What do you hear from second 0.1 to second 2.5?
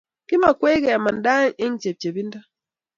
kimakwech kemanda ahek eng' chepchepindo